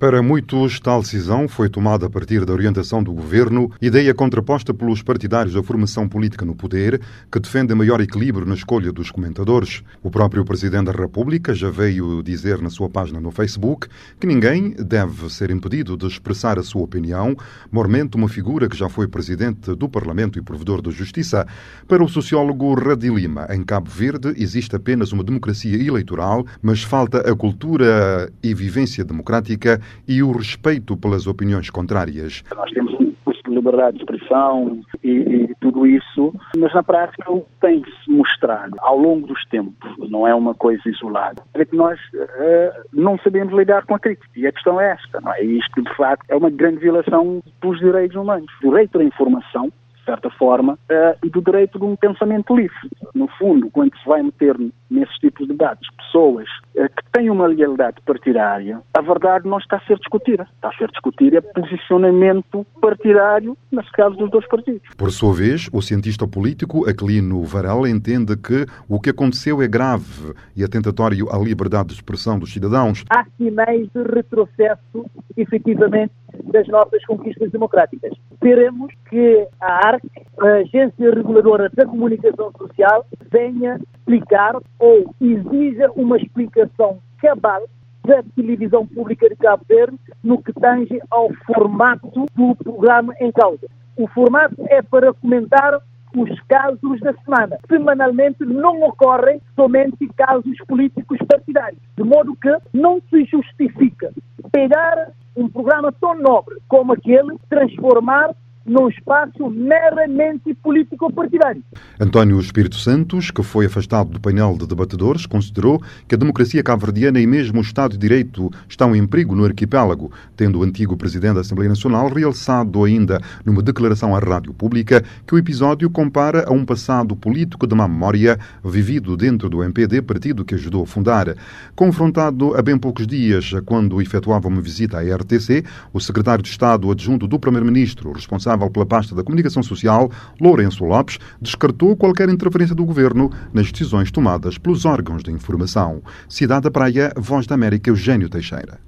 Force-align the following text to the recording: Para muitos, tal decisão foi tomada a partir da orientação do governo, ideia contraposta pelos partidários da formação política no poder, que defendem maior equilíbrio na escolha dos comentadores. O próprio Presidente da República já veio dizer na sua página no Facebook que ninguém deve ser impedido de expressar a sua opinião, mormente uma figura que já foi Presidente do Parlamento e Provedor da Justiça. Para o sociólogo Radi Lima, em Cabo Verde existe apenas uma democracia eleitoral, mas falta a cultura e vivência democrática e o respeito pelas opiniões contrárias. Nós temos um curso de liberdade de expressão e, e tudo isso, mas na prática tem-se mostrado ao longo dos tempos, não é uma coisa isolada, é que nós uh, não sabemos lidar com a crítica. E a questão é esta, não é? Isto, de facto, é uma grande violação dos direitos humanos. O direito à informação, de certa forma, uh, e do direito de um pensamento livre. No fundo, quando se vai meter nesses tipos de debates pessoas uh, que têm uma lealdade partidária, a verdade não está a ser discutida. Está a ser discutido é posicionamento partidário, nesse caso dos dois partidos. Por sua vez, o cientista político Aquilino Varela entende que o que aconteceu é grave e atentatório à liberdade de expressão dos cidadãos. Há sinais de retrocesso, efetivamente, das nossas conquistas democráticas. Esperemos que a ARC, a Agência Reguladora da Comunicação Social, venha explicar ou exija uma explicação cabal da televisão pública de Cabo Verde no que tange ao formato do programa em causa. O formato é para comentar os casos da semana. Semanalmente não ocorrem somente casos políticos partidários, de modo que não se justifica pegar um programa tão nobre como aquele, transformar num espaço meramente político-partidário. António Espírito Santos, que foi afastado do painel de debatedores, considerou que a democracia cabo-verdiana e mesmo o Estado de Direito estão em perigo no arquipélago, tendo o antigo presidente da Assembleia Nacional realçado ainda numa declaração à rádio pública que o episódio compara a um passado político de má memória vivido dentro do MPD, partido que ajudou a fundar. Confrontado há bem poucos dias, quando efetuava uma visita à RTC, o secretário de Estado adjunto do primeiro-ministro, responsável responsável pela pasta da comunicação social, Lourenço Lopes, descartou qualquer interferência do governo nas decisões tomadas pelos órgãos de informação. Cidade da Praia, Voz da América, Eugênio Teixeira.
Para 0.00 0.22
muitos, 0.22 0.80
tal 0.80 1.02
decisão 1.02 1.46
foi 1.46 1.68
tomada 1.68 2.06
a 2.06 2.10
partir 2.10 2.46
da 2.46 2.54
orientação 2.54 3.02
do 3.02 3.12
governo, 3.12 3.70
ideia 3.82 4.14
contraposta 4.14 4.72
pelos 4.72 5.02
partidários 5.02 5.52
da 5.52 5.62
formação 5.62 6.08
política 6.08 6.42
no 6.42 6.54
poder, 6.54 7.02
que 7.30 7.38
defendem 7.38 7.76
maior 7.76 8.00
equilíbrio 8.00 8.46
na 8.46 8.54
escolha 8.54 8.90
dos 8.90 9.10
comentadores. 9.10 9.82
O 10.02 10.10
próprio 10.10 10.42
Presidente 10.42 10.86
da 10.86 10.92
República 10.92 11.54
já 11.54 11.68
veio 11.68 12.22
dizer 12.22 12.62
na 12.62 12.70
sua 12.70 12.88
página 12.88 13.20
no 13.20 13.30
Facebook 13.30 13.88
que 14.18 14.26
ninguém 14.26 14.70
deve 14.70 15.28
ser 15.28 15.50
impedido 15.50 15.98
de 15.98 16.06
expressar 16.06 16.58
a 16.58 16.62
sua 16.62 16.80
opinião, 16.80 17.36
mormente 17.70 18.16
uma 18.16 18.26
figura 18.26 18.70
que 18.70 18.78
já 18.78 18.88
foi 18.88 19.06
Presidente 19.06 19.74
do 19.74 19.86
Parlamento 19.86 20.38
e 20.38 20.42
Provedor 20.42 20.80
da 20.80 20.90
Justiça. 20.90 21.46
Para 21.86 22.02
o 22.02 22.08
sociólogo 22.08 22.72
Radi 22.72 23.10
Lima, 23.10 23.46
em 23.50 23.62
Cabo 23.62 23.90
Verde 23.90 24.32
existe 24.38 24.74
apenas 24.74 25.12
uma 25.12 25.22
democracia 25.22 25.76
eleitoral, 25.76 26.46
mas 26.62 26.82
falta 26.82 27.30
a 27.30 27.36
cultura 27.36 28.32
e 28.42 28.54
vivência 28.54 29.04
democrática 29.04 29.78
e 30.06 30.22
o 30.22 30.32
respeito 30.32 30.96
pelas 30.96 31.26
opiniões 31.26 31.70
contrárias. 31.70 32.42
Nós 32.54 32.70
temos 32.70 32.92
um 32.94 33.12
curso 33.24 33.42
de 33.44 33.54
liberdade 33.54 33.98
de 33.98 34.02
expressão 34.02 34.80
e, 35.02 35.10
e 35.10 35.54
tudo 35.60 35.86
isso, 35.86 36.32
mas 36.58 36.72
na 36.74 36.82
prática 36.82 37.24
tem-se 37.60 38.10
mostrado 38.10 38.76
ao 38.80 38.98
longo 38.98 39.26
dos 39.26 39.44
tempos, 39.46 39.90
não 40.10 40.26
é 40.26 40.34
uma 40.34 40.54
coisa 40.54 40.82
isolada, 40.86 41.42
é 41.54 41.64
que 41.64 41.76
nós 41.76 41.98
uh, 42.14 42.88
não 42.92 43.18
sabemos 43.18 43.54
lidar 43.54 43.84
com 43.86 43.94
a 43.94 43.98
crítica. 43.98 44.28
E 44.36 44.46
a 44.46 44.52
questão 44.52 44.80
é 44.80 44.92
esta, 44.92 45.20
não 45.20 45.32
é? 45.32 45.42
Isto, 45.42 45.82
de 45.82 45.96
facto, 45.96 46.24
é 46.28 46.36
uma 46.36 46.50
grande 46.50 46.78
violação 46.78 47.42
dos 47.60 47.78
direitos 47.78 48.16
humanos. 48.16 48.50
O 48.62 48.70
direito 48.70 48.98
à 48.98 49.04
informação, 49.04 49.72
de 50.00 50.04
certa 50.04 50.30
forma, 50.30 50.74
uh, 50.74 51.26
e 51.26 51.30
do 51.30 51.40
direito 51.40 51.78
de 51.78 51.84
um 51.84 51.94
pensamento 51.96 52.56
livre. 52.56 52.74
No 53.14 53.28
fundo, 53.38 53.70
quando 53.70 53.96
se 53.96 54.06
vai 54.06 54.22
meter 54.22 54.56
nesses 54.90 55.14
tipos 55.18 55.46
de 55.46 55.52
debates 55.52 55.88
pessoas 55.96 56.46
uh, 56.74 56.88
que 56.88 57.12
têm 57.12 57.30
uma 57.30 57.46
lealdade 57.46 57.96
partidária, 58.04 58.80
a 58.94 59.00
verdade 59.00 59.48
não 59.48 59.58
está 59.58 59.76
a 59.76 59.80
ser 59.80 59.96
discutida. 59.98 60.46
Está 60.54 60.68
a 60.68 60.72
ser 60.74 60.88
discutido 60.88 61.36
é 61.36 61.40
posicionamento 61.40 62.66
partidário, 62.80 63.56
nesse 63.70 63.90
caso 63.92 64.16
dos 64.16 64.30
dois 64.30 64.46
partidos. 64.48 64.82
Por 64.96 65.10
sua 65.10 65.34
vez, 65.34 65.68
o 65.72 65.80
cientista 65.80 66.26
político 66.26 66.88
Aquilino 66.88 67.42
Varela 67.44 67.88
entende 67.88 68.36
que 68.36 68.66
o 68.88 69.00
que 69.00 69.10
aconteceu 69.10 69.62
é 69.62 69.68
grave 69.68 70.34
e 70.56 70.64
atentatório 70.64 71.28
à 71.30 71.38
liberdade 71.38 71.88
de 71.88 71.94
expressão 71.94 72.38
dos 72.38 72.52
cidadãos. 72.52 73.04
Há 73.10 73.24
sinais 73.36 73.88
de 73.94 74.02
retrocesso, 74.02 75.06
efetivamente, 75.36 76.12
das 76.44 76.66
nossas 76.68 77.04
conquistas 77.04 77.50
democráticas. 77.50 78.12
Esperemos 78.32 78.92
que 79.08 79.46
a 79.60 79.88
ARC, 79.88 80.04
a 80.40 80.46
Agência 80.46 81.14
Reguladora 81.14 81.70
da 81.74 81.86
Comunicação 81.86 82.52
Social, 82.56 83.04
venha 83.30 83.78
explicar 83.98 84.56
ou 84.78 85.14
exija 85.20 85.90
uma 85.94 86.16
explicação 86.16 86.98
cabal 87.18 87.62
da 88.04 88.22
televisão 88.34 88.86
pública 88.86 89.28
de 89.28 89.36
Cabo 89.36 89.62
Verde 89.68 89.98
no 90.22 90.42
que 90.42 90.52
tange 90.54 90.98
ao 91.10 91.30
formato 91.46 92.26
do 92.34 92.56
programa 92.56 93.14
em 93.20 93.30
causa. 93.30 93.66
O 93.96 94.08
formato 94.08 94.56
é 94.68 94.80
para 94.80 95.12
comentar 95.12 95.80
os 96.16 96.40
casos 96.48 97.00
da 97.00 97.12
semana. 97.24 97.58
Semanalmente 97.68 98.44
não 98.44 98.82
ocorrem 98.82 99.40
somente 99.54 100.08
casos 100.16 100.56
políticos 100.66 101.18
partidários, 101.28 101.80
de 101.96 102.02
modo 102.02 102.34
que 102.36 102.56
não 102.72 103.00
se 103.10 103.24
justifica 103.24 104.10
pegar 104.50 105.12
um 105.36 105.48
programa 105.48 105.92
tão 105.92 106.14
nobre 106.14 106.56
como 106.68 106.92
aquele, 106.92 107.36
transformar 107.48 108.34
num 108.64 108.88
espaço 108.88 109.48
meramente 109.50 110.54
político-partidário. 110.54 111.62
António 111.98 112.38
Espírito 112.38 112.76
Santos, 112.76 113.30
que 113.30 113.42
foi 113.42 113.66
afastado 113.66 114.10
do 114.10 114.20
painel 114.20 114.56
de 114.56 114.66
debatedores, 114.66 115.26
considerou 115.26 115.82
que 116.06 116.14
a 116.14 116.18
democracia 116.18 116.62
cabo-verdiana 116.62 117.20
e 117.20 117.26
mesmo 117.26 117.58
o 117.58 117.62
Estado 117.62 117.92
de 117.92 117.98
Direito 117.98 118.50
estão 118.68 118.94
em 118.94 119.06
perigo 119.06 119.34
no 119.34 119.44
arquipélago, 119.44 120.12
tendo 120.36 120.60
o 120.60 120.62
antigo 120.62 120.96
presidente 120.96 121.34
da 121.34 121.40
Assembleia 121.40 121.68
Nacional 121.68 122.08
realçado 122.08 122.84
ainda 122.84 123.20
numa 123.44 123.62
declaração 123.62 124.14
à 124.14 124.18
rádio 124.18 124.52
pública 124.52 125.02
que 125.26 125.34
o 125.34 125.38
episódio 125.38 125.88
compara 125.88 126.44
a 126.46 126.52
um 126.52 126.64
passado 126.64 127.16
político 127.16 127.66
de 127.66 127.74
má 127.74 127.88
memória 127.88 128.38
vivido 128.64 129.16
dentro 129.16 129.48
do 129.48 129.62
MPD, 129.64 130.02
partido 130.02 130.44
que 130.44 130.54
ajudou 130.54 130.84
a 130.84 130.86
fundar. 130.86 131.34
Confrontado 131.74 132.54
há 132.54 132.62
bem 132.62 132.78
poucos 132.78 133.06
dias, 133.06 133.52
quando 133.64 134.00
efetuava 134.00 134.48
uma 134.48 134.60
visita 134.60 134.98
à 134.98 135.16
RTC, 135.16 135.64
o 135.92 136.00
secretário 136.00 136.42
de 136.42 136.50
Estado 136.50 136.90
adjunto 136.90 137.26
do 137.26 137.38
primeiro-ministro, 137.38 138.12
responsável 138.12 138.49
responsável 138.50 138.70
pela 138.70 138.86
pasta 138.86 139.14
da 139.14 139.22
comunicação 139.22 139.62
social, 139.62 140.10
Lourenço 140.40 140.84
Lopes, 140.84 141.18
descartou 141.40 141.96
qualquer 141.96 142.28
interferência 142.28 142.74
do 142.74 142.84
governo 142.84 143.30
nas 143.52 143.70
decisões 143.70 144.10
tomadas 144.10 144.58
pelos 144.58 144.84
órgãos 144.84 145.22
de 145.22 145.30
informação. 145.30 146.02
Cidade 146.28 146.62
da 146.62 146.70
Praia, 146.70 147.12
Voz 147.16 147.46
da 147.46 147.54
América, 147.54 147.90
Eugênio 147.90 148.28
Teixeira. 148.28 148.80